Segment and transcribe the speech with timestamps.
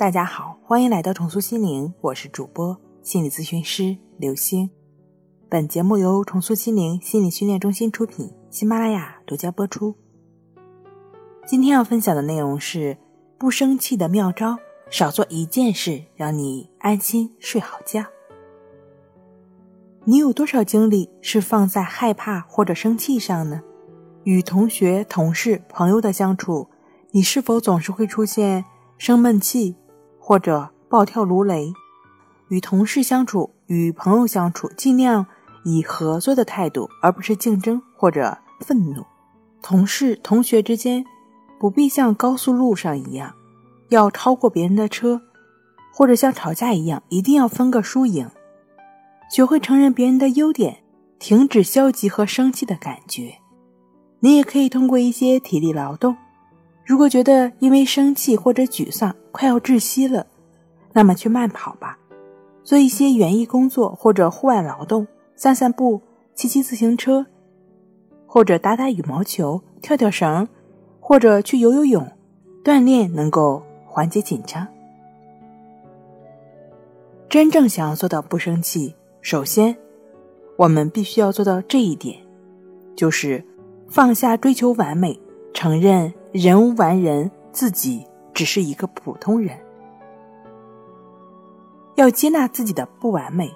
[0.00, 4.70] 大家好，欢迎来到重塑心灵，我是主播心理咨询师刘星。
[5.46, 9.94] 本节目由重塑心灵心理训练中心出品，喜马拉雅独家播出。
[11.44, 12.96] 今天要分享的内容是
[13.36, 14.56] 不生气的妙招，
[14.88, 18.02] 少做一件事，让你安心睡好觉。
[20.04, 23.60] 你有多少精力是放在害怕或者生气上呢？
[24.24, 26.70] 与同学、同事、朋友的相处，
[27.10, 28.64] 你是否总是会出现
[28.96, 29.76] 生闷气？
[30.20, 31.72] 或者暴跳如雷，
[32.48, 35.26] 与同事相处，与朋友相处，尽量
[35.64, 39.04] 以合作的态度，而不是竞争或者愤怒。
[39.62, 41.04] 同事、同学之间，
[41.58, 43.34] 不必像高速路上一样，
[43.88, 45.22] 要超过别人的车，
[45.92, 48.30] 或者像吵架一样，一定要分个输赢。
[49.30, 50.82] 学会承认别人的优点，
[51.18, 53.38] 停止消极和生气的感觉。
[54.20, 56.16] 你也可以通过一些体力劳动。
[56.90, 60.26] 如果觉得因为生气或者沮丧快要窒息了，
[60.92, 61.96] 那么去慢跑吧，
[62.64, 66.02] 做一些园艺工作或者户外劳动，散散步、
[66.34, 67.24] 骑骑自行车，
[68.26, 70.48] 或者打打羽毛球、跳跳绳，
[70.98, 72.04] 或者去游游泳，
[72.64, 74.66] 锻炼能够缓解紧张。
[77.28, 79.76] 真正想要做到不生气，首先，
[80.56, 82.18] 我们必须要做到这一点，
[82.96, 83.44] 就是
[83.88, 85.16] 放下追求完美，
[85.54, 86.12] 承认。
[86.32, 89.58] 人无完人，自己只是一个普通人。
[91.96, 93.52] 要接纳自己的不完美，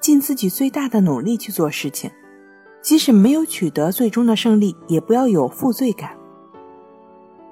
[0.00, 2.10] 尽自己最大的努力去做事情，
[2.80, 6.16] 即使没有取得最终的胜利，也不要有负罪感。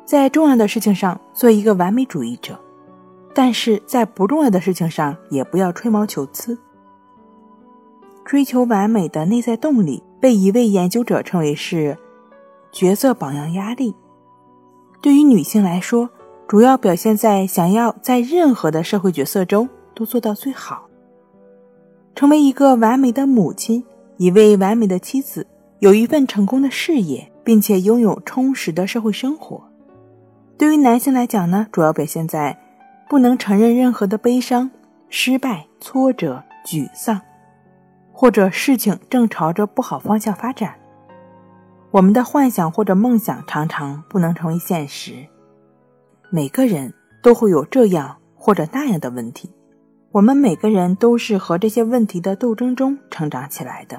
[0.07, 2.59] 在重要的事情上做一个完美主义者，
[3.35, 6.59] 但是在不重要的事情上也不要吹毛求疵。
[8.25, 11.99] 追求完美的内在动力，被一位研究者称为是
[12.73, 13.95] 角色榜样压力。
[15.07, 16.11] 对于女性来说，
[16.49, 20.89] 主要表现在想要在任何的社会角色中都做到最好，
[22.17, 23.85] 成为一个完美的母亲，
[24.17, 25.47] 一位完美的妻子，
[25.79, 29.63] 有一份成功的事业，并且拥有充实的社会生活。
[30.59, 32.59] 对于男性来讲呢，主要表现在
[33.09, 34.69] 不能承认任何的悲伤、
[35.09, 37.21] 失败、挫折、沮丧，
[38.13, 40.75] 或者事情正朝着不好方向发展。
[41.97, 45.27] 我们的幻想或者梦想常常不能成为现实。
[46.29, 46.93] 每个人
[47.23, 49.51] 都会有这样或者那样的问题，
[50.11, 53.99] 我们每个人都是和这些问题的斗争中成长起来的。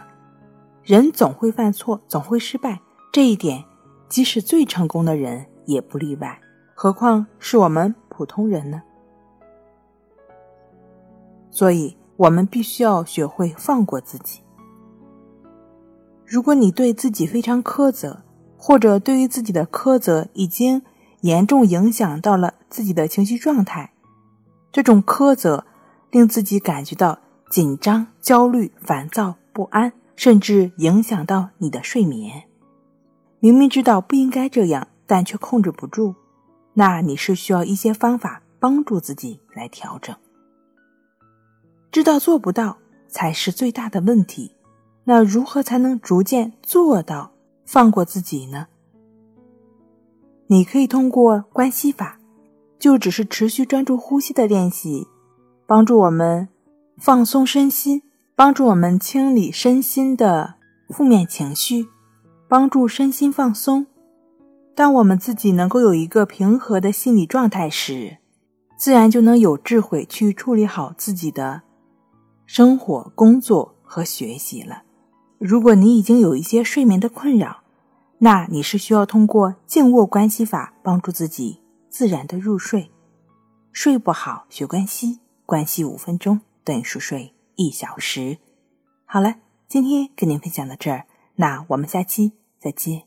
[0.83, 2.79] 人总会犯错，总会失败，
[3.11, 3.63] 这一点
[4.07, 6.39] 即使最成功的人也不例外。
[6.75, 8.79] 何况是我们普通人呢？
[11.49, 14.41] 所以，我们必须要学会放过自己。
[16.27, 18.21] 如果你对自己非常苛责，
[18.57, 20.81] 或者对于自己的苛责已经
[21.21, 23.93] 严重影响到了自己的情绪状态，
[24.73, 25.65] 这种苛责
[26.11, 32.43] 令自己感觉到紧张、焦虑、烦躁、不安，甚至影响到你的睡眠。
[33.39, 36.13] 明明知道不应该这样，但却控制不住，
[36.73, 40.13] 那你是需要一些方法帮助自己来调整。
[41.89, 44.56] 知道做不到才是最大的问题。
[45.09, 47.31] 那如何才能逐渐做到
[47.65, 48.67] 放过自己呢？
[50.47, 52.19] 你可以通过关系法，
[52.77, 55.07] 就只是持续专注呼吸的练习，
[55.65, 56.49] 帮助我们
[56.97, 58.03] 放松身心，
[58.35, 60.55] 帮助我们清理身心的
[60.89, 61.87] 负面情绪，
[62.49, 63.87] 帮助身心放松。
[64.75, 68.17] 当我们自己能够有一个平和的心理状态时，
[68.77, 71.61] 自然就能有智慧去处理好自己的
[72.45, 74.83] 生活、工作和学习了。
[75.39, 77.61] 如果你已经有一些睡眠的困扰，
[78.19, 82.91] 那你是需要通过静卧关系法帮助自己自然的入睡。
[83.71, 88.39] 睡不好学关系，关系五分钟等于熟睡一小时。
[89.05, 89.35] 好了，
[89.67, 91.05] 今天跟您分享到这儿，
[91.35, 93.06] 那我们下期再见。